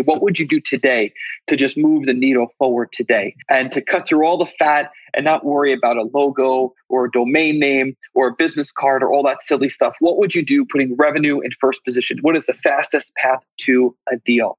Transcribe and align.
what 0.00 0.22
would 0.22 0.38
you 0.38 0.46
do 0.46 0.60
today 0.60 1.12
to 1.46 1.56
just 1.56 1.76
move 1.76 2.04
the 2.04 2.14
needle 2.14 2.48
forward 2.58 2.90
today 2.92 3.34
and 3.48 3.72
to 3.72 3.80
cut 3.80 4.06
through 4.06 4.26
all 4.26 4.36
the 4.36 4.46
fat 4.46 4.90
and 5.14 5.24
not 5.24 5.44
worry 5.44 5.72
about 5.72 5.96
a 5.96 6.02
logo 6.14 6.74
or 6.88 7.06
a 7.06 7.10
domain 7.10 7.58
name 7.58 7.96
or 8.14 8.28
a 8.28 8.32
business 8.32 8.70
card 8.70 9.02
or 9.02 9.12
all 9.12 9.22
that 9.22 9.42
silly 9.42 9.68
stuff? 9.68 9.94
What 10.00 10.18
would 10.18 10.34
you 10.34 10.44
do 10.44 10.64
putting 10.64 10.94
revenue 10.96 11.40
in 11.40 11.50
first 11.60 11.84
position? 11.84 12.18
What 12.20 12.36
is 12.36 12.46
the 12.46 12.54
fastest 12.54 13.14
path 13.14 13.42
to 13.58 13.94
a 14.10 14.16
deal? 14.18 14.58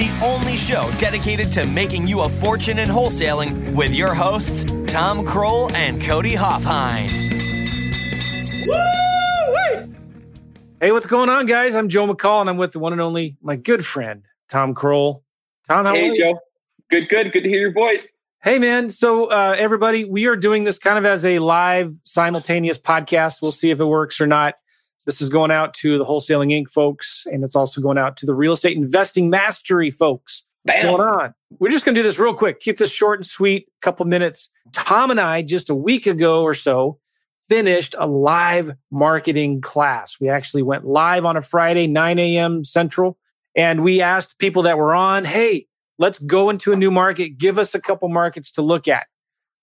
the 0.00 0.24
only 0.24 0.56
show 0.56 0.90
dedicated 0.92 1.52
to 1.52 1.66
making 1.66 2.06
you 2.06 2.20
a 2.20 2.28
fortune 2.30 2.78
in 2.78 2.88
wholesaling 2.88 3.74
with 3.74 3.94
your 3.94 4.14
hosts, 4.14 4.64
Tom 4.90 5.26
Krol 5.26 5.70
and 5.72 6.00
Cody 6.00 6.32
Hofhine. 6.32 7.10
Hey, 10.80 10.90
what's 10.92 11.06
going 11.06 11.28
on, 11.28 11.44
guys? 11.44 11.74
I'm 11.74 11.90
Joe 11.90 12.06
McCall, 12.06 12.40
and 12.40 12.48
I'm 12.48 12.56
with 12.56 12.72
the 12.72 12.78
one 12.78 12.92
and 12.94 13.02
only 13.02 13.36
my 13.42 13.56
good 13.56 13.84
friend, 13.84 14.24
Tom 14.48 14.74
Krol. 14.74 15.20
Tom, 15.68 15.84
how 15.84 15.92
hey, 15.92 16.08
are 16.08 16.14
you? 16.14 16.16
Joe. 16.16 16.38
Good, 16.88 17.10
good. 17.10 17.30
Good 17.30 17.42
to 17.42 17.50
hear 17.50 17.60
your 17.60 17.72
voice. 17.72 18.10
Hey, 18.42 18.58
man. 18.58 18.88
So, 18.88 19.26
uh, 19.26 19.54
everybody, 19.58 20.06
we 20.06 20.24
are 20.24 20.36
doing 20.36 20.64
this 20.64 20.78
kind 20.78 20.96
of 20.96 21.04
as 21.04 21.26
a 21.26 21.40
live, 21.40 21.94
simultaneous 22.04 22.78
podcast. 22.78 23.42
We'll 23.42 23.52
see 23.52 23.68
if 23.68 23.78
it 23.78 23.84
works 23.84 24.18
or 24.18 24.26
not. 24.26 24.54
This 25.06 25.20
is 25.20 25.28
going 25.28 25.50
out 25.50 25.74
to 25.74 25.98
the 25.98 26.04
Wholesaling 26.04 26.52
Inc. 26.52 26.68
folks, 26.68 27.26
and 27.26 27.42
it's 27.42 27.56
also 27.56 27.80
going 27.80 27.98
out 27.98 28.16
to 28.18 28.26
the 28.26 28.34
Real 28.34 28.52
Estate 28.52 28.76
Investing 28.76 29.30
Mastery 29.30 29.90
folks. 29.90 30.44
What's 30.64 30.82
going 30.82 31.00
on? 31.00 31.34
We're 31.58 31.70
just 31.70 31.84
going 31.84 31.94
to 31.94 32.00
do 32.00 32.06
this 32.06 32.18
real 32.18 32.34
quick. 32.34 32.60
Keep 32.60 32.78
this 32.78 32.90
short 32.90 33.18
and 33.18 33.26
sweet, 33.26 33.66
a 33.66 33.80
couple 33.80 34.04
minutes. 34.04 34.50
Tom 34.72 35.10
and 35.10 35.20
I, 35.20 35.40
just 35.42 35.70
a 35.70 35.74
week 35.74 36.06
ago 36.06 36.42
or 36.42 36.52
so, 36.52 36.98
finished 37.48 37.94
a 37.98 38.06
live 38.06 38.72
marketing 38.90 39.62
class. 39.62 40.18
We 40.20 40.28
actually 40.28 40.62
went 40.62 40.84
live 40.84 41.24
on 41.24 41.36
a 41.36 41.42
Friday, 41.42 41.86
9 41.86 42.18
a.m. 42.18 42.62
Central, 42.62 43.18
and 43.56 43.82
we 43.82 44.02
asked 44.02 44.38
people 44.38 44.62
that 44.62 44.78
were 44.78 44.94
on, 44.94 45.24
hey, 45.24 45.66
let's 45.98 46.18
go 46.18 46.50
into 46.50 46.72
a 46.72 46.76
new 46.76 46.90
market. 46.90 47.38
Give 47.38 47.58
us 47.58 47.74
a 47.74 47.80
couple 47.80 48.08
markets 48.08 48.50
to 48.52 48.62
look 48.62 48.86
at. 48.86 49.06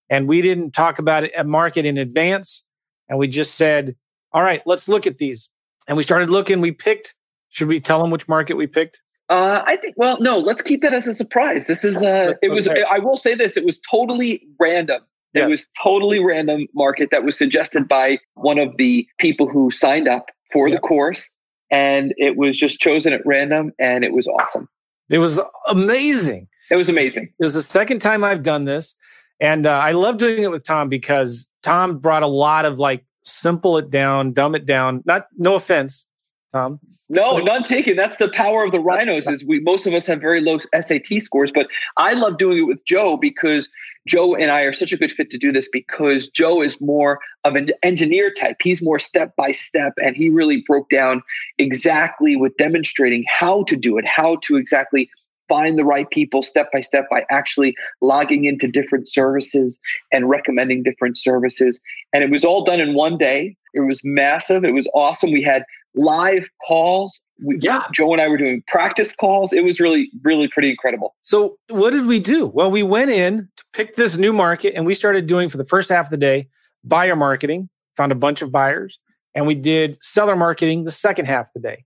And 0.10 0.28
we 0.28 0.42
didn't 0.42 0.72
talk 0.72 1.00
about 1.00 1.26
it, 1.26 1.32
a 1.38 1.44
market 1.44 1.86
in 1.86 1.98
advance. 1.98 2.64
And 3.08 3.20
we 3.20 3.28
just 3.28 3.56
said, 3.56 3.96
all 4.34 4.44
right, 4.44 4.62
let's 4.66 4.88
look 4.88 5.08
at 5.08 5.18
these. 5.18 5.50
And 5.88 5.98
we 5.98 6.04
started 6.04 6.30
looking. 6.30 6.62
We 6.62 6.72
picked, 6.72 7.16
should 7.50 7.68
we 7.68 7.80
tell 7.80 8.02
them 8.02 8.12
which 8.12 8.28
market 8.28 8.56
we 8.56 8.68
picked? 8.68 9.02
Uh, 9.30 9.64
I 9.66 9.76
think. 9.78 9.96
Well, 9.98 10.18
no. 10.22 10.38
Let's 10.38 10.62
keep 10.62 10.82
that 10.82 10.94
as 10.94 11.08
a 11.08 11.14
surprise. 11.14 11.68
This 11.68 11.84
is. 11.84 12.04
Uh, 12.04 12.34
it 12.42 12.50
was. 12.50 12.66
there. 12.66 12.86
I 12.90 13.00
will 13.00 13.18
say 13.18 13.36
this. 13.36 13.58
It 13.58 13.66
was 13.66 13.80
totally 13.90 14.46
random. 14.60 15.02
It 15.34 15.48
was 15.48 15.68
totally 15.80 16.24
random 16.24 16.66
market 16.74 17.10
that 17.12 17.24
was 17.24 17.38
suggested 17.38 17.88
by 17.88 18.18
one 18.34 18.58
of 18.58 18.76
the 18.78 19.08
people 19.20 19.48
who 19.48 19.70
signed 19.70 20.08
up 20.08 20.32
for 20.52 20.72
the 20.72 20.80
course, 20.80 21.30
and 21.70 22.12
it 22.18 22.38
was 22.38 22.58
just 22.58 22.80
chosen 22.80 23.14
at 23.14 23.22
random, 23.24 23.72
and 23.78 24.04
it 24.04 24.14
was 24.14 24.26
awesome. 24.28 24.68
It 25.12 25.20
was 25.20 25.40
amazing. 25.70 26.48
It 26.72 26.76
was 26.76 26.90
amazing. 26.90 27.26
It 27.40 27.44
was 27.44 27.54
the 27.54 27.62
second 27.62 28.00
time 28.00 28.24
I've 28.24 28.44
done 28.44 28.66
this. 28.66 28.96
And 29.40 29.66
uh, 29.66 29.72
I 29.72 29.92
love 29.92 30.18
doing 30.18 30.42
it 30.42 30.52
with 30.52 30.64
Tom 30.64 30.90
because 30.90 31.48
Tom 31.64 32.00
brought 32.00 32.24
a 32.24 32.28
lot 32.28 32.66
of 32.66 32.80
like 32.80 33.06
simple 33.28 33.78
it 33.78 33.90
down, 33.90 34.34
dumb 34.34 34.56
it 34.56 34.66
down. 34.66 35.04
Not, 35.06 35.28
no 35.38 35.56
offense, 35.56 36.06
Tom. 36.54 36.80
No, 37.10 37.38
none 37.38 37.64
taken. 37.64 37.96
That's 37.96 38.18
the 38.18 38.28
power 38.28 38.66
of 38.66 38.74
the 38.74 38.82
rhinos. 38.82 39.28
Is 39.28 39.46
we 39.46 39.62
most 39.62 39.86
of 39.86 39.94
us 39.94 40.06
have 40.08 40.20
very 40.20 40.42
low 40.42 40.58
SAT 40.58 41.06
scores, 41.22 41.52
but 41.54 41.70
I 41.96 42.14
love 42.14 42.38
doing 42.38 42.58
it 42.58 42.68
with 42.68 42.84
Joe 42.84 43.16
because 43.16 43.70
Joe 44.08 44.36
and 44.36 44.52
I 44.52 44.62
are 44.62 44.74
such 44.74 44.92
a 44.92 44.98
good 44.98 45.14
fit 45.14 45.30
to 45.32 45.38
do 45.38 45.54
this 45.54 45.70
because 45.72 46.28
Joe 46.28 46.62
is 46.62 46.80
more 46.82 47.20
of 47.46 47.56
an 47.56 47.70
engineer 47.82 48.34
type. 48.34 48.58
He's 48.62 48.82
more 48.82 49.00
step 49.00 49.36
by 49.38 49.54
step, 49.54 49.94
and 50.04 50.18
he 50.18 50.30
really 50.30 50.64
broke 50.68 50.90
down 50.90 51.24
exactly 51.58 52.36
with 52.36 52.58
demonstrating 52.58 53.24
how 53.28 53.64
to 53.66 53.78
do 53.78 53.98
it, 53.98 54.06
how 54.06 54.38
to 54.44 54.58
exactly 54.58 55.10
find 55.48 55.78
the 55.78 55.84
right 55.86 56.10
people 56.10 56.44
step 56.44 56.72
by 56.72 56.82
step 56.82 57.06
by 57.10 57.26
actually 57.30 57.76
logging 58.02 58.46
into 58.46 58.68
different 58.68 59.10
services 59.10 59.80
and 60.12 60.30
recommending 60.30 60.84
different 60.84 61.18
services. 61.18 61.80
And 62.14 62.24
it 62.24 62.30
was 62.30 62.44
all 62.44 62.64
done 62.64 62.80
in 62.80 62.94
one 62.94 63.18
day. 63.18 63.56
It 63.74 63.82
was 63.82 64.02
massive. 64.04 64.64
It 64.64 64.72
was 64.72 64.88
awesome. 64.94 65.32
We 65.32 65.44
had 65.44 65.64
live 65.96 66.48
calls. 66.66 67.20
We, 67.44 67.58
Yeah. 67.62 67.84
Joe 67.94 68.14
and 68.14 68.22
I 68.22 68.28
were 68.28 68.38
doing 68.38 68.64
practice 68.68 69.14
calls. 69.16 69.54
It 69.54 69.64
was 69.64 69.80
really, 69.80 70.10
really 70.24 70.48
pretty 70.48 70.70
incredible. 70.70 71.16
So 71.22 71.58
what 71.70 71.92
did 71.92 72.06
we 72.06 72.20
do? 72.20 72.48
Well, 72.48 72.72
we 72.72 72.84
went 72.84 73.12
in 73.12 73.50
to 73.58 73.64
pick 73.74 73.96
this 73.96 74.16
new 74.16 74.34
market 74.34 74.74
and 74.76 74.86
we 74.86 74.96
started 74.96 75.28
doing 75.28 75.50
for 75.50 75.58
the 75.58 75.66
first 75.66 75.90
half 75.90 76.06
of 76.06 76.12
the 76.12 76.18
day 76.18 76.50
buyer 76.84 77.16
marketing, 77.16 77.70
found 77.96 78.12
a 78.12 78.16
bunch 78.16 78.42
of 78.42 78.52
buyers, 78.52 79.00
and 79.36 79.46
we 79.46 79.56
did 79.56 79.98
seller 80.02 80.36
marketing 80.36 80.84
the 80.86 80.92
second 80.92 81.26
half 81.26 81.48
of 81.48 81.54
the 81.56 81.60
day. 81.60 81.84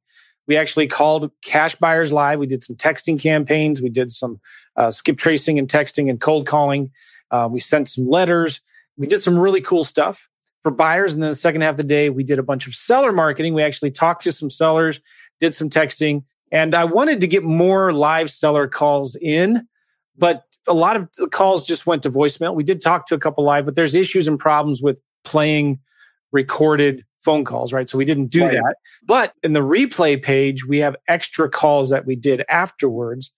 We 0.52 0.58
actually 0.58 0.88
called 0.88 1.32
cash 1.42 1.76
buyers 1.76 2.12
live. 2.12 2.38
We 2.38 2.46
did 2.46 2.62
some 2.62 2.76
texting 2.76 3.18
campaigns. 3.18 3.82
We 3.82 3.88
did 3.88 4.12
some 4.12 4.42
uh, 4.76 4.92
skip 4.92 5.18
tracing 5.18 5.58
and 5.58 5.70
texting 5.70 6.10
and 6.10 6.20
cold 6.20 6.46
calling. 6.46 6.92
Uh, 7.32 7.48
we 7.50 7.62
sent 7.62 7.88
some 7.88 8.06
letters. 8.10 8.60
We 8.98 9.08
did 9.08 9.22
some 9.22 9.40
really 9.40 9.62
cool 9.62 9.86
stuff 9.86 10.28
for 10.62 10.70
buyers. 10.70 11.14
And 11.14 11.24
then 11.24 11.30
the 11.30 11.36
second 11.36 11.62
half 11.62 11.76
of 11.76 11.78
the 11.78 11.86
day, 11.86 12.10
we 12.10 12.26
did 12.26 12.38
a 12.38 12.44
bunch 12.44 12.68
of 12.68 12.76
seller 12.76 13.14
marketing. 13.14 13.54
We 13.54 13.64
actually 13.64 13.92
talked 13.92 14.24
to 14.24 14.34
some 14.34 14.50
sellers, 14.50 15.00
did 15.40 15.56
some 15.56 15.70
texting, 15.70 16.26
and 16.52 16.76
I 16.76 16.84
wanted 16.84 17.22
to 17.22 17.28
get 17.28 17.46
more 17.46 17.94
live 17.94 18.30
seller 18.30 18.68
calls 18.68 19.16
in, 19.22 19.66
but 20.18 20.44
a 20.68 20.74
lot 20.74 20.98
of 20.98 21.08
the 21.18 21.30
calls 21.30 21.66
just 21.66 21.86
went 21.86 22.04
to 22.04 22.10
voicemail. 22.10 22.54
We 22.56 22.66
did 22.66 22.82
talk 22.82 23.08
to 23.08 23.16
a 23.16 23.20
couple 23.20 23.46
live, 23.46 23.64
but 23.64 23.76
there's 23.76 23.96
issues 23.96 24.28
and 24.28 24.38
problems 24.38 24.82
with 24.82 24.98
playing 25.24 25.80
recorded 26.34 27.06
phone 27.24 27.44
calls, 27.46 27.72
right? 27.72 27.90
So 27.90 27.98
we 27.98 28.06
didn't 28.06 28.28
do 28.28 28.42
Right. 28.44 28.54
that. 28.54 28.76
But 29.04 29.34
in 29.44 29.54
the 29.54 29.60
replay 29.62 30.22
page, 30.22 30.66
we 30.66 30.80
have 30.80 30.96
extra 31.08 31.50
calls 31.50 31.90
that 31.90 32.06
we 32.06 32.16
did 32.16 32.44
afterwards 32.50 33.32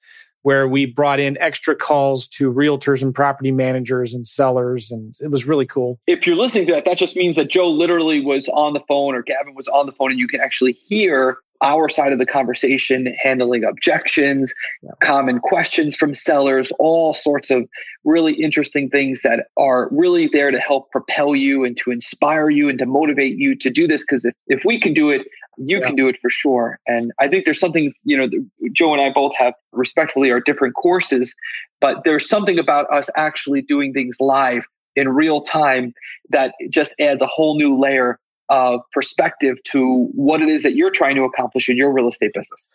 where 0.43 0.67
we 0.67 0.85
brought 0.85 1.19
in 1.19 1.37
extra 1.39 1.75
calls 1.75 2.27
to 2.27 2.53
realtors 2.53 3.01
and 3.01 3.13
property 3.15 3.51
managers 3.51 4.13
and 4.13 4.27
sellers. 4.27 4.91
And 4.91 5.15
it 5.19 5.31
was 5.31 5.45
really 5.45 5.65
cool. 5.65 5.99
If 6.07 6.27
you're 6.27 6.35
listening 6.35 6.67
to 6.67 6.73
that, 6.73 6.85
that 6.85 6.97
just 6.97 7.15
means 7.15 7.35
that 7.37 7.49
Joe 7.49 7.69
literally 7.69 8.23
was 8.23 8.47
on 8.49 8.73
the 8.73 8.81
phone 8.81 9.15
or 9.15 9.23
Gavin 9.23 9.55
was 9.55 9.67
on 9.69 9.85
the 9.85 9.93
phone 9.93 10.11
and 10.11 10.19
you 10.19 10.27
can 10.27 10.41
actually 10.41 10.73
hear 10.73 11.37
our 11.61 11.87
side 11.87 12.11
of 12.11 12.19
the 12.19 12.25
conversation, 12.25 13.15
handling 13.23 13.63
objections, 13.63 14.53
common 15.01 15.39
questions 15.39 15.95
from 15.95 16.13
sellers, 16.13 16.71
all 16.77 17.13
sorts 17.13 17.49
of 17.49 17.63
really 18.03 18.33
interesting 18.33 18.89
things 18.89 19.21
that 19.21 19.47
are 19.55 19.87
really 19.91 20.27
there 20.27 20.51
to 20.51 20.59
help 20.59 20.91
propel 20.91 21.35
you 21.35 21.63
and 21.63 21.77
to 21.77 21.89
inspire 21.89 22.49
you 22.49 22.67
and 22.67 22.77
to 22.79 22.85
motivate 22.85 23.37
you 23.37 23.55
to 23.55 23.69
do 23.69 23.87
this. 23.87 24.01
Because 24.01 24.25
if, 24.25 24.35
if 24.47 24.65
we 24.65 24.77
can 24.77 24.93
do 24.93 25.09
it, 25.09 25.25
you 25.57 25.79
Yeah. 25.79 25.87
can 25.87 25.95
do 25.95 26.07
it 26.07 26.19
for 26.21 26.29
sure. 26.29 26.79
And 26.87 27.11
I 27.19 27.27
think 27.27 27.45
there's 27.45 27.59
something, 27.59 27.93
you 28.03 28.17
know, 28.17 28.29
Joe 28.71 28.93
and 28.93 29.01
I 29.01 29.11
both 29.11 29.35
have 29.35 29.53
respectfully 29.71 30.31
our 30.31 30.39
different 30.39 30.75
courses, 30.75 31.33
but 31.81 32.03
there's 32.03 32.27
something 32.27 32.59
about 32.59 32.91
us 32.91 33.09
actually 33.15 33.61
doing 33.61 33.93
things 33.93 34.17
live 34.19 34.65
in 34.95 35.09
real 35.09 35.41
time 35.41 35.93
that 36.29 36.55
just 36.69 36.93
adds 36.99 37.21
a 37.21 37.27
whole 37.27 37.57
new 37.57 37.77
layer 37.77 38.19
of 38.49 38.81
perspective 38.91 39.57
to 39.63 40.05
what 40.13 40.41
it 40.41 40.49
is 40.49 40.63
that 40.63 40.75
you're 40.75 40.91
trying 40.91 41.15
to 41.15 41.23
accomplish 41.23 41.69
in 41.69 41.77
your 41.77 41.91
real 41.91 42.07
estate 42.07 42.31
business. 42.33 42.67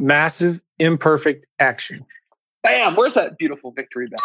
Massive, 0.00 0.60
imperfect 0.78 1.46
action. 1.58 2.04
Bam! 2.62 2.96
Where's 2.96 3.14
that 3.14 3.38
beautiful 3.38 3.72
victory 3.72 4.08
bell? 4.08 4.18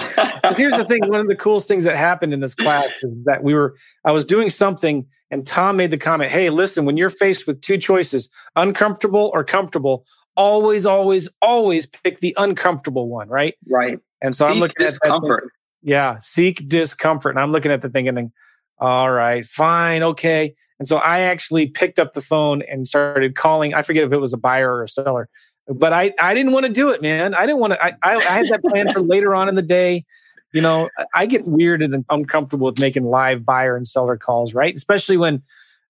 But 0.48 0.56
here's 0.58 0.74
the 0.76 0.84
thing 0.84 1.00
one 1.08 1.20
of 1.20 1.28
the 1.28 1.36
coolest 1.36 1.68
things 1.68 1.84
that 1.84 1.96
happened 1.96 2.32
in 2.32 2.40
this 2.40 2.54
class 2.54 2.88
is 3.02 3.16
that 3.24 3.42
we 3.42 3.54
were 3.54 3.76
i 4.04 4.12
was 4.12 4.24
doing 4.24 4.50
something 4.50 5.06
and 5.30 5.46
tom 5.46 5.76
made 5.76 5.90
the 5.90 5.98
comment 5.98 6.30
hey 6.30 6.50
listen 6.50 6.84
when 6.84 6.96
you're 6.96 7.10
faced 7.10 7.46
with 7.46 7.60
two 7.60 7.78
choices 7.78 8.28
uncomfortable 8.56 9.30
or 9.34 9.44
comfortable 9.44 10.04
always 10.36 10.86
always 10.86 11.28
always 11.42 11.86
pick 11.86 12.20
the 12.20 12.34
uncomfortable 12.38 13.08
one 13.08 13.28
right? 13.28 13.54
Right. 13.68 13.98
and 14.22 14.34
so 14.36 14.46
i'm 14.46 14.54
Seek 14.54 14.60
looking 14.60 14.86
at 14.86 14.92
that 14.92 14.98
thing- 15.02 15.12
discomfort. 15.12 15.50
yeah 15.82 16.18
seek 16.18 16.68
discomfort. 16.68 17.30
And 17.34 17.40
i'm 17.40 17.52
looking 17.52 17.72
at 17.72 17.82
the 17.82 17.88
thing 17.88 18.08
and 18.08 18.16
thinking, 18.16 18.32
all 18.78 19.10
right 19.10 19.44
fine 19.44 20.02
okay. 20.02 20.54
And 20.78 20.86
so 20.86 20.98
i 20.98 21.20
actually 21.20 21.66
picked 21.66 21.98
up 21.98 22.14
the 22.14 22.22
phone 22.22 22.62
and 22.62 22.86
started 22.86 23.34
calling 23.34 23.74
i 23.74 23.82
forget 23.82 24.04
if 24.04 24.12
it 24.12 24.18
was 24.20 24.32
a 24.32 24.36
buyer 24.38 24.72
or 24.74 24.84
a 24.84 24.88
seller 24.88 25.28
but 25.66 25.92
i 25.92 26.12
i 26.20 26.32
didn't 26.34 26.52
want 26.52 26.64
to 26.66 26.72
do 26.72 26.90
it 26.90 27.02
man. 27.02 27.34
I 27.34 27.44
didn't 27.44 27.58
want 27.58 27.72
to 27.74 27.84
I, 27.84 27.88
I 28.02 28.16
i 28.16 28.20
had 28.38 28.46
that 28.50 28.62
plan 28.62 28.92
for 28.92 29.00
later 29.02 29.34
on 29.34 29.48
in 29.48 29.54
the 29.56 29.62
day 29.62 30.04
you 30.52 30.60
know 30.60 30.88
I- 31.14 31.26
get 31.26 31.46
weird 31.46 31.82
and 31.82 32.04
uncomfortable 32.10 32.66
with 32.66 32.78
making 32.78 33.04
live 33.04 33.44
buyer 33.44 33.76
and 33.76 33.86
seller 33.86 34.16
calls 34.16 34.54
right 34.54 34.74
especially 34.74 35.16
when 35.16 35.42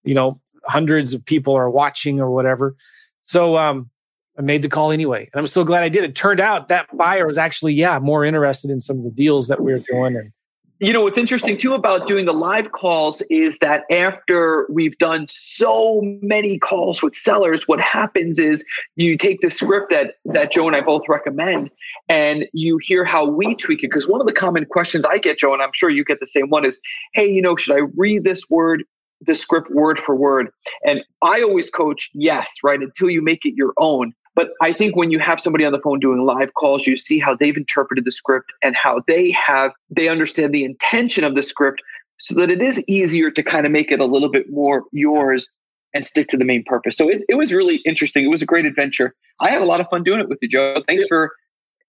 you 0.04 0.14
know 0.14 0.40
hundreds 0.64 1.14
of 1.14 1.24
people 1.24 1.54
are 1.54 1.70
watching 1.70 2.20
or 2.20 2.30
whatever 2.30 2.76
so 3.24 3.56
um 3.56 3.90
I 4.38 4.42
made 4.42 4.62
the 4.62 4.68
call 4.68 4.92
anyway. 4.92 5.28
And 5.32 5.40
I'm 5.40 5.48
so 5.48 5.64
glad 5.64 5.82
I 5.82 5.88
did. 5.88 6.04
It 6.04 6.14
turned 6.14 6.38
out 6.38 6.68
that 6.68 6.86
buyer 6.96 7.26
was 7.26 7.38
actually, 7.38 7.74
yeah, 7.74 7.98
more 7.98 8.24
interested 8.24 8.70
in 8.70 8.78
some 8.78 8.98
of 8.98 9.02
the 9.02 9.10
deals 9.10 9.48
that 9.48 9.60
we 9.60 9.72
were 9.72 9.80
doing. 9.80 10.16
And 10.16 10.32
you 10.80 10.92
know 10.92 11.02
what's 11.02 11.18
interesting 11.18 11.58
too 11.58 11.74
about 11.74 12.06
doing 12.06 12.24
the 12.24 12.32
live 12.32 12.70
calls 12.72 13.20
is 13.30 13.58
that 13.58 13.82
after 13.90 14.66
we've 14.70 14.96
done 14.98 15.26
so 15.28 16.00
many 16.22 16.58
calls 16.58 17.02
with 17.02 17.14
sellers 17.14 17.66
what 17.66 17.80
happens 17.80 18.38
is 18.38 18.64
you 18.96 19.16
take 19.16 19.40
the 19.40 19.50
script 19.50 19.90
that 19.90 20.14
that 20.24 20.52
joe 20.52 20.66
and 20.66 20.76
i 20.76 20.80
both 20.80 21.02
recommend 21.08 21.70
and 22.08 22.46
you 22.52 22.78
hear 22.78 23.04
how 23.04 23.26
we 23.26 23.54
tweak 23.54 23.82
it. 23.82 23.90
Because 23.90 24.08
one 24.08 24.20
of 24.20 24.26
the 24.26 24.32
common 24.32 24.64
questions 24.66 25.04
i 25.04 25.18
get 25.18 25.38
joe 25.38 25.52
and 25.52 25.62
i'm 25.62 25.72
sure 25.74 25.90
you 25.90 26.04
get 26.04 26.20
the 26.20 26.26
same 26.26 26.48
one 26.48 26.64
is 26.64 26.78
hey 27.12 27.28
you 27.28 27.42
know 27.42 27.56
should 27.56 27.76
i 27.76 27.82
read 27.96 28.24
this 28.24 28.48
word 28.48 28.84
the 29.26 29.34
script 29.34 29.68
word 29.72 29.98
for 29.98 30.14
word? 30.14 30.48
And 30.84 31.02
i 31.22 31.42
always 31.42 31.70
coach 31.70 32.08
yes 32.14 32.54
right 32.62 32.80
until 32.80 33.10
you 33.10 33.20
make 33.20 33.44
it 33.44 33.54
your 33.56 33.72
own 33.78 34.12
but 34.38 34.50
I 34.62 34.72
think 34.72 34.94
when 34.94 35.10
you 35.10 35.18
have 35.18 35.40
somebody 35.40 35.64
on 35.64 35.72
the 35.72 35.80
phone 35.80 35.98
doing 35.98 36.20
live 36.20 36.54
calls, 36.54 36.86
you 36.86 36.96
see 36.96 37.18
how 37.18 37.34
they've 37.34 37.56
interpreted 37.56 38.04
the 38.04 38.12
script 38.12 38.52
and 38.62 38.76
how 38.76 39.02
they 39.08 39.32
have, 39.32 39.72
they 39.90 40.08
understand 40.08 40.54
the 40.54 40.62
intention 40.62 41.24
of 41.24 41.34
the 41.34 41.42
script 41.42 41.82
so 42.18 42.36
that 42.36 42.48
it 42.48 42.62
is 42.62 42.80
easier 42.86 43.32
to 43.32 43.42
kind 43.42 43.66
of 43.66 43.72
make 43.72 43.90
it 43.90 43.98
a 43.98 44.04
little 44.04 44.30
bit 44.30 44.48
more 44.48 44.84
yours 44.92 45.48
and 45.92 46.04
stick 46.04 46.28
to 46.28 46.36
the 46.36 46.44
main 46.44 46.62
purpose. 46.62 46.96
So 46.96 47.08
it, 47.08 47.22
it 47.28 47.34
was 47.34 47.52
really 47.52 47.80
interesting. 47.84 48.24
It 48.24 48.28
was 48.28 48.40
a 48.40 48.46
great 48.46 48.64
adventure. 48.64 49.12
I 49.40 49.50
had 49.50 49.60
a 49.60 49.64
lot 49.64 49.80
of 49.80 49.88
fun 49.90 50.04
doing 50.04 50.20
it 50.20 50.28
with 50.28 50.38
you, 50.40 50.48
Joe. 50.48 50.84
Thanks 50.86 51.04
for 51.08 51.32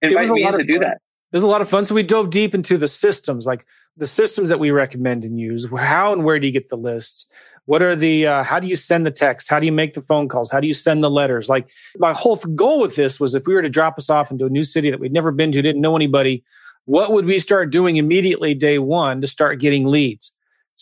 inviting 0.02 0.34
me 0.34 0.44
in 0.44 0.58
to 0.58 0.64
do 0.64 0.80
that. 0.80 1.02
Was 1.32 1.44
a 1.44 1.48
lot 1.48 1.62
of 1.62 1.70
fun. 1.70 1.86
So 1.86 1.94
we 1.94 2.04
dove 2.04 2.32
deep 2.32 2.56
into 2.56 2.78
the 2.78 2.88
systems, 2.88 3.46
like 3.46 3.66
the 3.96 4.08
systems 4.08 4.50
that 4.50 4.60
we 4.60 4.72
recommend 4.72 5.24
and 5.24 5.40
use. 5.40 5.68
How 5.78 6.12
and 6.12 6.24
where 6.24 6.40
do 6.40 6.48
you 6.48 6.54
get 6.54 6.70
the 6.70 6.78
lists? 6.78 7.28
What 7.66 7.84
are 7.84 7.96
the, 7.96 8.26
uh, 8.26 8.44
how 8.44 8.60
do 8.60 8.66
you 8.66 8.76
send 8.76 9.06
the 9.06 9.12
text? 9.12 9.48
How 9.48 9.60
do 9.60 9.68
you 9.68 9.72
make 9.72 9.94
the 9.94 10.02
phone 10.02 10.28
calls? 10.28 10.50
How 10.50 10.60
do 10.60 10.66
you 10.66 10.74
send 10.74 11.04
the 11.04 11.10
letters? 11.10 11.48
Like 11.48 11.70
my 12.00 12.14
whole 12.14 12.38
goal 12.38 12.80
with 12.80 12.96
this 12.96 13.20
was 13.20 13.36
if 13.36 13.46
we 13.46 13.54
were 13.54 13.62
to 13.62 13.70
drop 13.70 14.00
us 14.00 14.10
off 14.10 14.32
into 14.32 14.46
a 14.46 14.50
new 14.50 14.64
city 14.64 14.90
that 14.90 15.00
we'd 15.00 15.14
never 15.14 15.32
been 15.32 15.52
to, 15.52 15.62
didn't 15.62 15.82
know 15.82 15.96
anybody, 15.96 16.44
what 16.86 17.12
would 17.12 17.26
we 17.26 17.38
start 17.38 17.70
doing 17.70 17.98
immediately 17.98 18.56
day 18.56 18.80
one 18.80 19.22
to 19.22 19.28
start 19.28 19.60
getting 19.60 19.86
leads, 19.86 20.32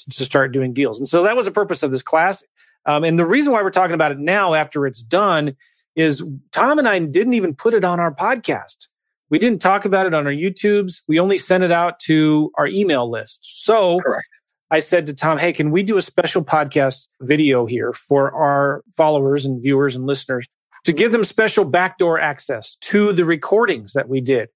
to 0.10 0.24
start 0.24 0.54
doing 0.54 0.72
deals? 0.72 0.98
And 0.98 1.10
so 1.10 1.24
that 1.24 1.36
was 1.36 1.46
the 1.46 1.52
purpose 1.52 1.84
of 1.84 1.92
this 1.92 2.02
class. 2.02 2.42
Um, 2.86 3.04
and 3.04 3.20
the 3.20 3.26
reason 3.26 3.52
why 3.52 3.62
we're 3.62 3.70
talking 3.70 3.96
about 3.96 4.14
it 4.14 4.20
now 4.20 4.54
after 4.54 4.88
it's 4.88 5.02
done 5.02 5.58
is 5.98 6.24
Tom 6.54 6.80
and 6.80 6.88
I 6.88 7.00
didn't 7.00 7.34
even 7.34 7.54
put 7.54 7.74
it 7.74 7.84
on 7.84 8.00
our 8.00 8.14
podcast. 8.14 8.88
We 9.30 9.40
didn't 9.40 9.62
talk 9.62 9.86
about 9.86 10.06
it 10.06 10.14
on 10.14 10.26
our 10.26 10.34
YouTubes. 10.34 11.02
We 11.08 11.20
only 11.20 11.38
sent 11.38 11.64
it 11.64 11.72
out 11.72 12.00
to 12.02 12.52
our 12.56 12.68
email 12.68 13.10
list. 13.10 13.64
So 13.64 14.00
Correct. 14.00 14.26
I 14.72 14.80
said 14.80 15.08
to 15.08 15.14
Tom, 15.14 15.38
hey, 15.38 15.54
can 15.54 15.72
we 15.72 15.84
do 15.84 15.98
a 15.98 16.02
special 16.02 16.44
podcast 16.44 17.08
video 17.22 17.66
here 17.66 17.94
for 17.94 18.34
our 18.34 18.84
followers 18.96 19.46
and 19.46 19.62
viewers 19.62 19.96
and 19.96 20.06
listeners 20.06 20.46
to 20.84 20.94
give 20.94 21.12
them 21.12 21.24
special 21.24 21.66
backdoor 21.66 22.20
access 22.20 22.76
to 22.76 23.14
the 23.14 23.26
recordings 23.26 23.94
that 23.94 24.10
we 24.10 24.22
did? 24.22 24.50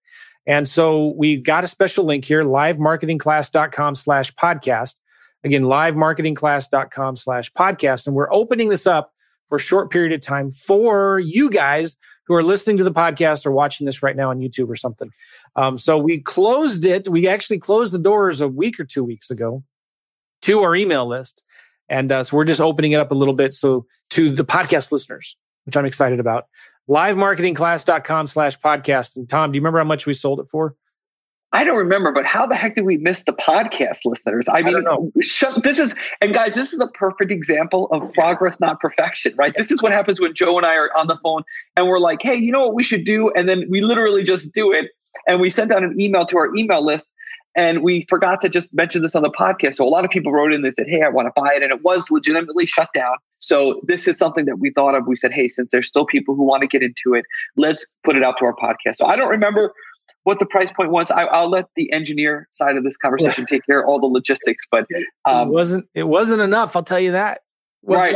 And 0.48 0.68
so 0.68 1.14
we 1.18 1.38
got 1.38 1.64
a 1.64 1.68
special 1.68 2.04
link 2.04 2.26
here, 2.26 2.44
livemarketingclass.com 2.44 3.96
slash 3.96 4.34
podcast. 4.34 4.96
Again, 5.44 5.64
livemarketingclass.com 5.64 7.16
slash 7.16 7.52
podcast. 7.54 8.08
And 8.08 8.16
we're 8.16 8.32
opening 8.34 8.70
this 8.70 8.88
up 8.88 9.14
for 9.50 9.58
a 9.58 9.60
short 9.60 9.92
period 9.92 10.14
of 10.14 10.22
time 10.22 10.52
for 10.52 11.20
you 11.20 11.50
guys 11.50 11.96
who 12.32 12.38
are 12.38 12.44
listening 12.44 12.78
to 12.78 12.84
the 12.86 12.94
podcast 12.94 13.46
or 13.46 13.52
watching 13.52 13.86
this 13.86 14.02
right 14.02 14.16
now 14.16 14.30
on 14.30 14.40
YouTube 14.40 14.70
or 14.70 14.78
something. 14.78 15.12
Um, 15.58 15.78
so 15.78 15.98
we 15.98 16.22
closed 16.22 16.86
it. 16.86 17.10
We 17.10 17.28
actually 17.28 17.60
closed 17.60 17.92
the 17.92 18.00
doors 18.00 18.40
a 18.40 18.48
week 18.48 18.80
or 18.80 18.86
two 18.86 19.04
weeks 19.04 19.30
ago 19.30 19.64
to 20.44 20.62
our 20.62 20.74
email 20.74 21.06
list. 21.06 21.44
And 21.90 22.10
uh, 22.10 22.24
so 22.24 22.38
we're 22.38 22.46
just 22.46 22.62
opening 22.62 22.94
it 22.94 23.02
up 23.02 23.12
a 23.12 23.16
little 23.16 23.34
bit. 23.34 23.52
So 23.52 23.86
to 24.12 24.34
the 24.34 24.46
podcast 24.46 24.94
listeners, 24.94 25.36
which 25.66 25.76
I'm 25.76 25.86
excited 25.86 26.22
about, 26.22 26.46
livemarketingclass.com 26.90 28.28
slash 28.28 28.58
podcast. 28.62 29.18
And 29.18 29.28
Tom, 29.28 29.52
do 29.52 29.58
you 29.58 29.62
remember 29.62 29.80
how 29.80 29.84
much 29.84 30.06
we 30.06 30.14
sold 30.14 30.40
it 30.40 30.48
for? 30.48 30.76
I 31.54 31.66
don't 31.66 31.78
remember, 31.78 32.14
but 32.14 32.26
how 32.26 32.46
the 32.46 32.56
heck 32.56 32.76
did 32.76 32.86
we 32.86 32.98
miss 32.98 33.24
the 33.24 33.34
podcast 33.34 34.00
listeners? 34.06 34.46
I 34.50 34.62
mean, 34.62 34.76
I 34.76 34.80
this 35.64 35.80
is, 35.80 35.94
and 36.22 36.34
guys, 36.34 36.56
this 36.56 36.72
is 36.72 36.80
a 36.80 36.88
perfect 36.88 37.30
example 37.30 37.90
of 37.92 38.14
progress, 38.14 38.60
not 38.62 38.80
perfection, 38.80 39.34
right? 39.36 39.54
This 39.58 39.70
is 39.70 39.82
what 39.82 39.92
happens 39.92 40.22
when 40.22 40.34
Joe 40.34 40.58
and 40.58 40.66
I 40.66 40.76
are 40.76 40.90
on 40.96 41.08
the 41.08 41.18
phone 41.22 41.44
and 41.76 41.88
we're 41.88 42.00
like, 42.00 42.22
hey, 42.22 42.36
you 42.36 42.54
know 42.54 42.66
what 42.66 42.74
we 42.74 42.84
should 42.84 43.04
do? 43.04 43.32
And 43.36 43.50
then 43.50 43.66
we 43.70 43.82
literally 43.82 44.24
just 44.24 44.54
do 44.54 44.72
it. 44.72 44.92
And 45.28 45.42
we 45.42 45.50
sent 45.50 45.74
out 45.74 45.84
an 45.84 46.00
email 46.00 46.26
to 46.28 46.38
our 46.38 46.56
email 46.56 46.84
list 46.84 47.10
and 47.56 47.84
we 47.84 48.06
forgot 48.08 48.40
to 48.42 48.50
just 48.50 48.74
mention 48.74 49.02
this 49.02 49.14
on 49.14 49.24
the 49.24 49.30
podcast. 49.32 49.76
So 49.76 49.86
a 49.86 49.90
lot 49.90 50.06
of 50.06 50.12
people 50.12 50.32
wrote 50.32 50.54
in, 50.54 50.62
they 50.62 50.72
said, 50.72 50.88
Hey, 50.88 51.02
I 51.02 51.10
want 51.10 51.28
to 51.28 51.34
buy 51.36 51.54
it. 51.54 51.64
And 51.64 51.72
it 51.72 51.84
was 51.84 52.10
legitimately 52.10 52.66
shut 52.66 52.90
down. 52.94 53.16
So 53.40 53.82
this 53.86 54.08
is 54.08 54.18
something 54.18 54.46
that 54.46 54.60
we 54.60 54.72
thought 54.72 54.96
of. 54.96 55.06
We 55.06 55.18
said, 55.18 55.34
Hey, 55.34 55.50
since 55.50 55.70
there's 55.72 55.88
still 55.88 56.06
people 56.06 56.34
who 56.34 56.44
want 56.44 56.62
to 56.62 56.68
get 56.68 56.82
into 56.82 57.14
it, 57.14 57.26
let's 57.58 57.86
put 58.06 58.16
it 58.16 58.24
out 58.24 58.38
to 58.38 58.46
our 58.46 58.56
podcast. 58.56 58.96
So 58.96 59.06
I 59.06 59.18
don't 59.18 59.30
remember 59.30 59.74
what 60.24 60.40
the 60.40 60.46
price 60.46 60.72
point 60.72 60.92
was. 60.92 61.12
I, 61.12 61.42
will 61.42 61.50
let 61.50 61.66
the 61.76 61.92
engineer 61.92 62.48
side 62.52 62.78
of 62.78 62.84
this 62.84 62.98
conversation 62.98 63.46
take 63.46 63.66
care 63.66 63.82
of 63.82 63.90
all 63.90 64.00
the 64.00 64.08
logistics, 64.08 64.66
but 64.70 64.86
um, 65.26 65.50
it 65.50 65.52
wasn't, 65.52 65.86
it 65.94 66.04
wasn't 66.04 66.42
enough. 66.42 66.76
I'll 66.76 66.84
tell 66.84 67.00
you 67.00 67.14
that. 67.14 67.42
Right. 67.84 68.16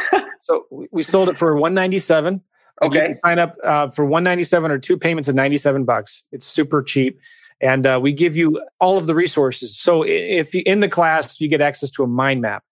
so 0.40 0.66
we 0.90 1.02
sold 1.02 1.28
it 1.28 1.36
for 1.36 1.54
197. 1.54 2.40
Okay. 2.82 3.14
sign 3.24 3.38
up 3.38 3.56
uh, 3.62 3.88
for 3.90 4.04
197 4.04 4.70
or 4.70 4.78
two 4.78 4.96
payments 4.96 5.28
of 5.28 5.34
97 5.34 5.84
bucks. 5.84 6.24
It's 6.32 6.46
super 6.46 6.82
cheap 6.82 7.20
and 7.60 7.86
uh, 7.86 7.98
we 8.02 8.12
give 8.12 8.36
you 8.36 8.62
all 8.80 8.98
of 8.98 9.06
the 9.06 9.14
resources. 9.14 9.78
So 9.78 10.02
if 10.02 10.54
you, 10.54 10.62
in 10.66 10.80
the 10.80 10.88
class 10.88 11.40
you 11.40 11.48
get 11.48 11.60
access 11.60 11.90
to 11.92 12.02
a 12.02 12.06
mind 12.06 12.40
map, 12.40 12.64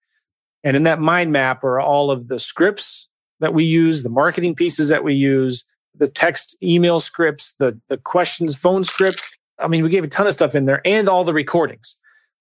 and 0.64 0.76
in 0.76 0.84
that 0.84 1.00
mind 1.00 1.32
map 1.32 1.64
are 1.64 1.80
all 1.80 2.10
of 2.10 2.28
the 2.28 2.38
scripts 2.38 3.08
that 3.40 3.54
we 3.54 3.64
use, 3.64 4.02
the 4.02 4.10
marketing 4.10 4.54
pieces 4.54 4.88
that 4.88 5.02
we 5.02 5.14
use, 5.14 5.64
the 5.94 6.08
text 6.08 6.56
email 6.62 7.00
scripts, 7.00 7.54
the 7.58 7.78
the 7.88 7.96
questions 7.96 8.54
phone 8.54 8.84
scripts. 8.84 9.28
I 9.58 9.68
mean, 9.68 9.82
we 9.82 9.90
gave 9.90 10.04
a 10.04 10.08
ton 10.08 10.26
of 10.26 10.32
stuff 10.32 10.54
in 10.54 10.66
there, 10.66 10.80
and 10.84 11.08
all 11.08 11.24
the 11.24 11.34
recordings. 11.34 11.96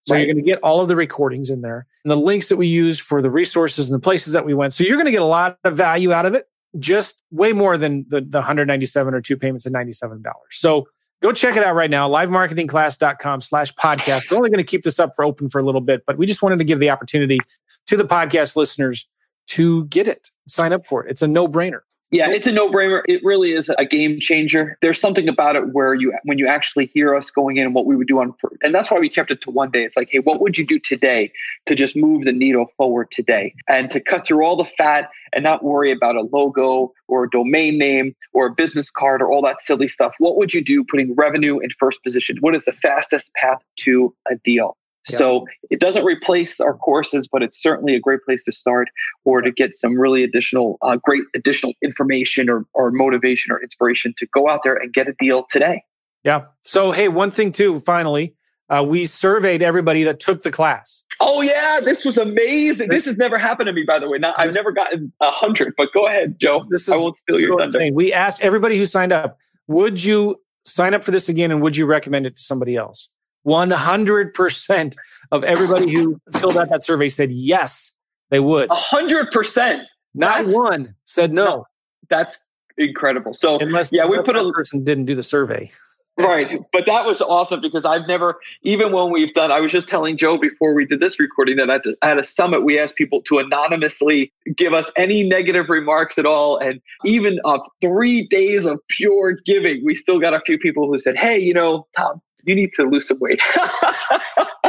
So 0.07 0.15
right. 0.15 0.19
you're 0.19 0.33
going 0.33 0.43
to 0.43 0.49
get 0.49 0.59
all 0.63 0.81
of 0.81 0.87
the 0.87 0.95
recordings 0.95 1.49
in 1.51 1.61
there, 1.61 1.85
and 2.03 2.11
the 2.11 2.17
links 2.17 2.49
that 2.49 2.57
we 2.57 2.67
used 2.67 3.01
for 3.01 3.21
the 3.21 3.29
resources 3.29 3.91
and 3.91 3.99
the 3.99 4.03
places 4.03 4.33
that 4.33 4.45
we 4.45 4.53
went. 4.53 4.73
So 4.73 4.83
you're 4.83 4.97
going 4.97 5.05
to 5.05 5.11
get 5.11 5.21
a 5.21 5.25
lot 5.25 5.57
of 5.63 5.77
value 5.77 6.11
out 6.11 6.25
of 6.25 6.33
it, 6.33 6.47
just 6.79 7.17
way 7.29 7.53
more 7.53 7.77
than 7.77 8.05
the 8.09 8.21
the 8.21 8.39
197 8.39 9.13
or 9.13 9.21
two 9.21 9.37
payments 9.37 9.65
of 9.65 9.71
97 9.71 10.21
dollars. 10.21 10.37
So 10.51 10.87
go 11.21 11.31
check 11.31 11.55
it 11.55 11.63
out 11.63 11.75
right 11.75 11.89
now 11.89 12.09
livemarketingclass.com 12.09 13.41
slash 13.41 13.73
podcast 13.75 14.29
we're 14.29 14.37
only 14.37 14.49
going 14.49 14.57
to 14.57 14.63
keep 14.63 14.83
this 14.83 14.99
up 14.99 15.11
for 15.15 15.23
open 15.23 15.49
for 15.49 15.59
a 15.59 15.63
little 15.63 15.81
bit 15.81 16.03
but 16.05 16.17
we 16.17 16.25
just 16.25 16.41
wanted 16.41 16.57
to 16.57 16.65
give 16.65 16.79
the 16.79 16.89
opportunity 16.89 17.39
to 17.87 17.95
the 17.95 18.05
podcast 18.05 18.55
listeners 18.55 19.07
to 19.47 19.85
get 19.85 20.07
it 20.07 20.29
sign 20.47 20.73
up 20.73 20.85
for 20.85 21.05
it 21.05 21.11
it's 21.11 21.21
a 21.21 21.27
no-brainer 21.27 21.81
yeah, 22.11 22.29
it's 22.29 22.45
a 22.45 22.51
no-brainer. 22.51 23.01
It 23.07 23.23
really 23.23 23.53
is 23.53 23.69
a 23.77 23.85
game 23.85 24.19
changer. 24.19 24.77
There's 24.81 24.99
something 24.99 25.29
about 25.29 25.55
it 25.55 25.73
where 25.73 25.93
you 25.93 26.13
when 26.25 26.37
you 26.37 26.45
actually 26.45 26.87
hear 26.87 27.15
us 27.15 27.31
going 27.31 27.55
in 27.55 27.65
and 27.65 27.73
what 27.73 27.85
we 27.85 27.95
would 27.95 28.07
do 28.07 28.19
on 28.19 28.33
and 28.63 28.75
that's 28.75 28.91
why 28.91 28.99
we 28.99 29.07
kept 29.07 29.31
it 29.31 29.41
to 29.41 29.49
one 29.49 29.71
day. 29.71 29.85
It's 29.85 29.95
like, 29.95 30.09
hey, 30.11 30.19
what 30.19 30.41
would 30.41 30.57
you 30.57 30.65
do 30.65 30.77
today 30.77 31.31
to 31.67 31.75
just 31.75 31.95
move 31.95 32.23
the 32.23 32.33
needle 32.33 32.67
forward 32.75 33.11
today 33.11 33.55
and 33.69 33.89
to 33.91 34.01
cut 34.01 34.25
through 34.25 34.45
all 34.45 34.57
the 34.57 34.65
fat 34.65 35.09
and 35.33 35.43
not 35.43 35.63
worry 35.63 35.91
about 35.91 36.17
a 36.17 36.23
logo 36.23 36.93
or 37.07 37.23
a 37.23 37.29
domain 37.29 37.77
name 37.77 38.13
or 38.33 38.47
a 38.47 38.51
business 38.51 38.91
card 38.91 39.21
or 39.21 39.31
all 39.31 39.41
that 39.41 39.61
silly 39.61 39.87
stuff. 39.87 40.13
What 40.19 40.35
would 40.35 40.53
you 40.53 40.61
do 40.61 40.83
putting 40.83 41.15
revenue 41.15 41.59
in 41.59 41.69
first 41.79 42.03
position? 42.03 42.37
What 42.41 42.55
is 42.55 42.65
the 42.65 42.73
fastest 42.73 43.33
path 43.35 43.61
to 43.77 44.13
a 44.29 44.35
deal? 44.35 44.75
So 45.03 45.45
it 45.69 45.79
doesn't 45.79 46.05
replace 46.05 46.59
our 46.59 46.75
courses, 46.75 47.27
but 47.27 47.41
it's 47.41 47.61
certainly 47.61 47.95
a 47.95 47.99
great 47.99 48.19
place 48.23 48.45
to 48.45 48.51
start 48.51 48.89
or 49.25 49.41
to 49.41 49.51
get 49.51 49.73
some 49.75 49.99
really 49.99 50.23
additional, 50.23 50.77
uh, 50.81 50.97
great 50.97 51.23
additional 51.33 51.73
information 51.83 52.49
or, 52.49 52.65
or 52.73 52.91
motivation 52.91 53.51
or 53.51 53.61
inspiration 53.61 54.13
to 54.17 54.27
go 54.27 54.47
out 54.49 54.61
there 54.63 54.75
and 54.75 54.93
get 54.93 55.07
a 55.07 55.13
deal 55.19 55.45
today. 55.49 55.83
Yeah. 56.23 56.45
So, 56.61 56.91
hey, 56.91 57.07
one 57.07 57.31
thing 57.31 57.51
too, 57.51 57.79
finally, 57.79 58.35
uh, 58.69 58.83
we 58.83 59.05
surveyed 59.05 59.61
everybody 59.61 60.03
that 60.03 60.19
took 60.19 60.43
the 60.43 60.51
class. 60.51 61.03
Oh 61.19 61.41
yeah, 61.41 61.79
this 61.83 62.05
was 62.05 62.17
amazing. 62.17 62.89
This, 62.89 63.05
has 63.05 63.17
never 63.17 63.37
happened 63.37 63.67
to 63.67 63.73
me, 63.73 63.83
by 63.83 63.99
the 63.99 64.07
way. 64.07 64.17
Not, 64.17 64.33
I've 64.39 64.55
never 64.55 64.71
gotten 64.71 65.11
a 65.19 65.29
hundred, 65.29 65.73
but 65.77 65.89
go 65.93 66.07
ahead, 66.07 66.39
Joe. 66.39 66.65
This 66.69 66.83
is, 66.83 66.89
I 66.89 66.97
won't 66.97 67.17
steal 67.17 67.39
your 67.39 67.59
thunder. 67.59 67.89
We 67.91 68.13
asked 68.13 68.41
everybody 68.41 68.77
who 68.77 68.85
signed 68.85 69.11
up, 69.11 69.37
would 69.67 70.01
you 70.01 70.39
sign 70.65 70.93
up 70.93 71.03
for 71.03 71.11
this 71.11 71.27
again, 71.27 71.51
and 71.51 71.61
would 71.61 71.75
you 71.75 71.85
recommend 71.85 72.25
it 72.25 72.37
to 72.37 72.41
somebody 72.41 72.75
else? 72.75 73.09
100% 73.45 74.95
of 75.31 75.43
everybody 75.43 75.91
who 75.91 76.19
filled 76.39 76.57
out 76.57 76.69
that 76.69 76.83
survey 76.83 77.09
said 77.09 77.31
yes, 77.31 77.91
they 78.29 78.39
would. 78.39 78.69
100%. 78.69 79.83
Not 80.13 80.45
that's, 80.45 80.57
one 80.57 80.95
said 81.05 81.33
no. 81.33 81.45
no. 81.45 81.65
That's 82.09 82.37
incredible. 82.77 83.33
So, 83.33 83.59
Unless 83.59 83.91
yeah, 83.91 84.05
we 84.05 84.21
put 84.21 84.35
a 84.35 84.51
person 84.51 84.83
didn't 84.83 85.05
do 85.05 85.15
the 85.15 85.23
survey. 85.23 85.71
right. 86.17 86.59
But 86.73 86.85
that 86.85 87.05
was 87.05 87.21
awesome 87.21 87.61
because 87.61 87.85
I've 87.85 88.07
never, 88.07 88.39
even 88.63 88.91
when 88.91 89.11
we've 89.11 89.33
done, 89.33 89.51
I 89.51 89.59
was 89.61 89.71
just 89.71 89.87
telling 89.87 90.17
Joe 90.17 90.37
before 90.37 90.73
we 90.73 90.85
did 90.85 90.99
this 90.99 91.19
recording 91.19 91.55
that 91.57 91.69
at, 91.69 91.83
the, 91.83 91.95
at 92.01 92.19
a 92.19 92.23
summit, 92.23 92.63
we 92.63 92.77
asked 92.77 92.95
people 92.95 93.21
to 93.23 93.39
anonymously 93.39 94.31
give 94.55 94.73
us 94.73 94.91
any 94.97 95.23
negative 95.23 95.69
remarks 95.69 96.17
at 96.17 96.25
all. 96.25 96.57
And 96.57 96.81
even 97.05 97.39
of 97.45 97.61
three 97.79 98.27
days 98.27 98.65
of 98.65 98.79
pure 98.89 99.37
giving, 99.45 99.83
we 99.85 99.95
still 99.95 100.19
got 100.19 100.33
a 100.33 100.41
few 100.41 100.57
people 100.57 100.87
who 100.87 100.99
said, 100.99 101.15
Hey, 101.15 101.39
you 101.39 101.53
know, 101.53 101.87
Tom, 101.95 102.21
you 102.45 102.55
need 102.55 102.71
to 102.73 102.83
lose 102.83 103.07
some 103.07 103.19
weight. 103.19 103.39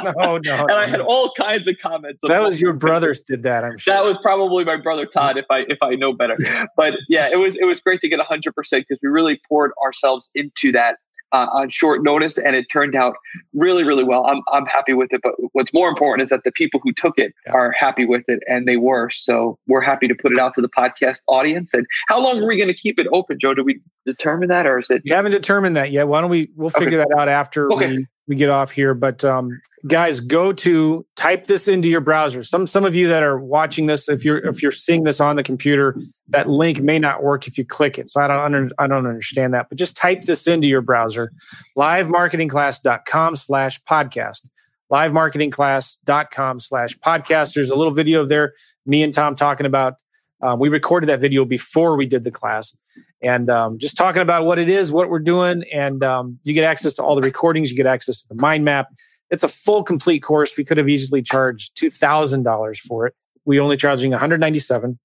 no, 0.03 0.39
no. 0.39 0.61
and 0.63 0.73
I 0.73 0.87
had 0.87 1.01
all 1.01 1.33
kinds 1.37 1.69
of 1.69 1.77
comments. 1.83 2.23
That 2.27 2.43
was 2.43 2.61
your 2.61 2.73
brothers 2.73 3.21
did 3.21 3.43
that. 3.45 3.65
I'm 3.65 3.79
sure 3.79 3.95
that 3.95 4.05
was 4.05 4.19
probably 4.19 4.65
my 4.65 4.77
brother 4.77 5.07
Todd, 5.07 5.37
if 5.37 5.47
I 5.51 5.61
if 5.69 5.79
I 5.83 5.95
know 5.95 6.13
better. 6.13 6.37
But 6.77 6.95
yeah, 7.09 7.29
it 7.31 7.37
was 7.37 7.57
it 7.57 7.65
was 7.65 7.81
great 7.81 8.01
to 8.01 8.09
get 8.09 8.19
100 8.19 8.55
percent 8.55 8.87
because 8.89 9.01
we 9.03 9.09
really 9.09 9.41
poured 9.49 9.73
ourselves 9.85 10.31
into 10.35 10.73
that 10.73 10.99
uh, 11.33 11.49
on 11.53 11.69
short 11.69 12.03
notice, 12.03 12.39
and 12.39 12.55
it 12.55 12.67
turned 12.71 12.95
out 12.95 13.17
really, 13.55 13.85
really 13.85 14.05
well. 14.05 14.27
I'm 14.27 14.43
I'm 14.53 14.67
happy 14.67 14.93
with 14.93 15.13
it. 15.13 15.21
But 15.23 15.33
what's 15.53 15.73
more 15.73 15.89
important 15.89 16.25
is 16.25 16.31
that 16.31 16.45
the 16.45 16.53
people 16.53 16.81
who 16.83 16.93
took 16.93 17.19
it 17.19 17.33
yeah. 17.47 17.53
are 17.53 17.73
happy 17.73 18.05
with 18.05 18.25
it, 18.29 18.41
and 18.49 18.67
they 18.67 18.77
were. 18.77 19.11
So 19.11 19.59
we're 19.67 19.81
happy 19.81 20.09
to 20.09 20.15
put 20.15 20.33
it 20.33 20.39
out 20.39 20.55
to 20.55 20.61
the 20.61 20.69
podcast 20.69 21.21
audience. 21.29 21.75
And 21.75 21.87
how 22.09 22.23
long 22.23 22.43
are 22.43 22.47
we 22.47 22.57
going 22.57 22.69
to 22.69 22.75
keep 22.75 22.99
it 22.99 23.07
open, 23.13 23.39
Joe? 23.41 23.55
Do 23.55 23.65
we 23.65 23.81
determine 24.07 24.49
that, 24.49 24.67
or 24.67 24.79
is 24.79 24.91
it? 24.91 25.03
You 25.05 25.15
haven't 25.15 25.33
determined 25.33 25.77
that 25.77 25.91
yet. 25.91 26.09
Why 26.09 26.21
don't 26.21 26.31
we? 26.31 26.51
We'll 26.57 26.71
figure 26.71 27.01
okay. 27.01 27.09
that 27.09 27.19
out 27.19 27.29
after 27.29 27.73
okay. 27.73 27.89
we 27.89 28.07
we 28.29 28.37
get 28.37 28.51
off 28.51 28.71
here. 28.71 28.95
But 28.95 29.25
um, 29.25 29.61
guys, 29.87 30.21
go 30.21 30.53
to 30.53 31.07
type 31.17 31.47
this 31.47 31.69
into 31.69 31.89
your 31.89 32.01
browser. 32.01 32.45
Some 32.45 32.67
some 32.67 32.85
of 32.85 32.95
you 32.95 33.09
that 33.09 33.23
are 33.23 33.39
watching 33.39 33.87
this, 33.87 34.09
if 34.09 34.25
you're 34.25 34.39
if 34.47 34.63
you're 34.63 34.73
seeing 34.73 35.05
this 35.05 35.21
on 35.21 35.37
the 35.37 35.43
computer, 35.43 35.97
that 36.29 36.49
link 36.49 36.81
may 36.81 36.99
not 36.99 37.23
work 37.23 37.47
if 37.47 37.59
you 37.59 37.65
click 37.65 37.99
it. 37.99 38.11
So 38.11 38.21
I 38.21 38.29
don't 38.29 38.41
under, 38.41 38.69
I 38.79 38.87
don't 38.87 39.07
understand 39.07 39.55
that. 39.55 39.69
But 39.69 39.79
just 39.79 39.97
type 39.97 40.23
this 40.23 40.47
into 40.47 40.69
your 40.69 40.83
browser, 40.83 41.33
livemarketingclass.com 41.77 43.37
slash 43.37 43.81
podcast. 43.83 44.49
Livemarketingclass.com 44.91 46.61
slash 46.61 46.99
podcast. 46.99 47.55
There's 47.55 47.71
a 47.71 47.77
little 47.77 47.95
video 47.95 48.21
of 48.21 48.29
there, 48.29 48.53
me 48.87 49.03
and 49.03 49.15
Tom 49.15 49.35
talking 49.35 49.67
about. 49.67 49.95
Uh, 50.43 50.57
we 50.59 50.69
recorded 50.69 51.09
that 51.09 51.21
video 51.21 51.45
before 51.45 51.97
we 51.97 52.05
did 52.05 52.25
the 52.25 52.31
class 52.31 52.77
and 53.21 53.49
um, 53.51 53.79
just 53.79 53.97
talking 53.97 54.23
about 54.23 54.45
what 54.45 54.59
it 54.59 54.69
is, 54.69 54.91
what 54.91 55.09
we're 55.09 55.19
doing, 55.19 55.65
and 55.73 56.03
um, 56.03 56.39
you 56.43 56.53
get 56.55 56.65
access 56.65 56.93
to 56.95 57.03
all 57.03 57.15
the 57.15 57.23
recordings. 57.23 57.71
You 57.71 57.77
get 57.77 57.87
access 57.87 58.23
to 58.23 58.29
the 58.29 58.35
mind 58.35 58.65
map. 58.65 58.89
It's 59.31 59.43
a 59.43 59.49
full, 59.49 59.83
complete 59.83 60.21
course. 60.21 60.57
We 60.57 60.65
could 60.65 60.77
have 60.77 60.89
easily 60.89 61.23
charged 61.23 61.77
two 61.77 61.91
thousand 61.91 62.43
dollars 62.43 62.79
for 62.79 63.07
it. 63.07 63.15
We 63.45 63.61
only 63.61 63.77
charging 63.77 64.11
one 64.11 64.21
hundred 64.21 64.41
ninety 64.41 64.59
seven, 64.59 64.99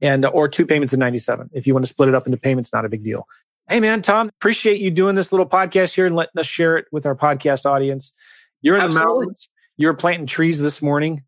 and 0.00 0.26
or 0.26 0.48
two 0.48 0.66
payments 0.66 0.92
of 0.92 0.98
ninety 0.98 1.18
seven. 1.18 1.50
If 1.52 1.66
you 1.66 1.74
want 1.74 1.84
to 1.84 1.90
split 1.90 2.08
it 2.08 2.14
up 2.14 2.26
into 2.26 2.38
payments, 2.38 2.72
not 2.72 2.84
a 2.84 2.88
big 2.88 3.04
deal. 3.04 3.26
Hey 3.68 3.80
man, 3.80 4.02
Tom, 4.02 4.28
appreciate 4.28 4.80
you 4.80 4.90
doing 4.90 5.14
this 5.14 5.32
little 5.32 5.46
podcast 5.46 5.94
here 5.94 6.04
and 6.04 6.14
letting 6.14 6.38
us 6.38 6.46
share 6.46 6.76
it 6.76 6.86
with 6.92 7.06
our 7.06 7.14
podcast 7.14 7.64
audience. 7.64 8.12
You're 8.60 8.76
in 8.76 8.82
Absolutely. 8.82 9.00
the 9.00 9.14
mountains. 9.20 9.48
You 9.76 9.86
were 9.86 9.94
planting 9.94 10.26
trees 10.26 10.60
this 10.60 10.82
morning. 10.82 11.22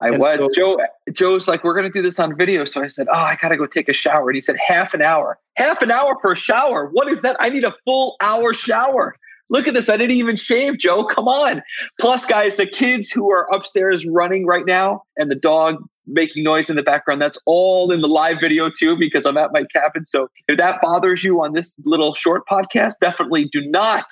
I 0.00 0.08
and 0.08 0.18
was. 0.18 0.38
So, 0.38 0.48
Joe 0.54 0.78
Joe's 1.12 1.48
like, 1.48 1.64
we're 1.64 1.74
gonna 1.74 1.90
do 1.90 2.02
this 2.02 2.18
on 2.18 2.36
video. 2.36 2.64
So 2.64 2.82
I 2.82 2.88
said, 2.88 3.08
Oh, 3.08 3.14
I 3.14 3.36
gotta 3.40 3.56
go 3.56 3.66
take 3.66 3.88
a 3.88 3.92
shower. 3.92 4.28
And 4.28 4.34
he 4.34 4.42
said, 4.42 4.56
half 4.56 4.94
an 4.94 5.02
hour. 5.02 5.38
Half 5.56 5.82
an 5.82 5.90
hour 5.90 6.16
for 6.20 6.32
a 6.32 6.36
shower. 6.36 6.88
What 6.92 7.10
is 7.10 7.22
that? 7.22 7.36
I 7.40 7.48
need 7.48 7.64
a 7.64 7.74
full 7.84 8.16
hour 8.20 8.52
shower. 8.52 9.16
Look 9.48 9.68
at 9.68 9.74
this. 9.74 9.88
I 9.88 9.96
didn't 9.96 10.16
even 10.16 10.36
shave, 10.36 10.78
Joe. 10.78 11.04
Come 11.04 11.28
on. 11.28 11.62
Plus, 12.00 12.24
guys, 12.24 12.56
the 12.56 12.66
kids 12.66 13.10
who 13.10 13.30
are 13.30 13.46
upstairs 13.54 14.04
running 14.04 14.44
right 14.44 14.66
now 14.66 15.02
and 15.16 15.30
the 15.30 15.36
dog 15.36 15.76
making 16.08 16.44
noise 16.44 16.68
in 16.68 16.76
the 16.76 16.82
background, 16.82 17.22
that's 17.22 17.38
all 17.46 17.90
in 17.92 18.00
the 18.00 18.08
live 18.08 18.38
video 18.40 18.70
too, 18.70 18.96
because 18.96 19.24
I'm 19.24 19.36
at 19.36 19.52
my 19.52 19.64
cabin. 19.74 20.04
So 20.04 20.28
if 20.48 20.56
that 20.58 20.80
bothers 20.80 21.22
you 21.24 21.42
on 21.42 21.52
this 21.52 21.74
little 21.84 22.14
short 22.14 22.42
podcast, 22.50 22.94
definitely 23.00 23.46
do 23.46 23.60
not 23.68 24.06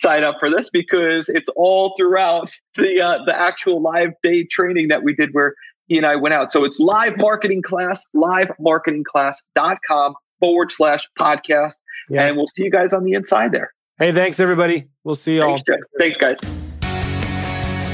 sign 0.00 0.24
up 0.24 0.36
for 0.38 0.50
this 0.50 0.70
because 0.70 1.28
it's 1.28 1.48
all 1.56 1.94
throughout 1.96 2.50
the 2.76 3.00
uh, 3.00 3.24
the 3.24 3.38
actual 3.38 3.82
live 3.82 4.10
day 4.22 4.44
training 4.44 4.88
that 4.88 5.02
we 5.02 5.14
did 5.14 5.30
where 5.32 5.54
he 5.86 5.96
and 5.96 6.06
I 6.06 6.16
went 6.16 6.34
out. 6.34 6.52
So 6.52 6.64
it's 6.64 6.78
live 6.78 7.16
marketing 7.18 7.62
class, 7.62 8.04
livemarketingclass.com 8.14 10.14
forward 10.38 10.72
slash 10.72 11.08
podcast. 11.18 11.74
Yes. 12.10 12.30
And 12.30 12.36
we'll 12.36 12.48
see 12.48 12.64
you 12.64 12.70
guys 12.70 12.92
on 12.92 13.04
the 13.04 13.14
inside 13.14 13.52
there. 13.52 13.72
Hey, 13.98 14.12
thanks 14.12 14.38
everybody. 14.38 14.86
We'll 15.02 15.14
see 15.14 15.36
you 15.36 15.42
thanks, 15.42 15.62
all. 15.68 15.76
Thanks, 15.98 16.16
guys. 16.16 16.57